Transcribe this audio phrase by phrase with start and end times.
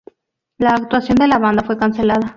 [0.57, 2.27] La actuación de la banda fue cancelada.